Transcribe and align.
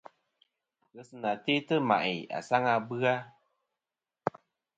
Ghesɨnà 0.93 1.31
te'tɨ 1.43 1.75
ma'i 1.87 2.17
asaŋ 2.37 2.63
a 2.73 2.75
bɨ-a. 2.87 3.13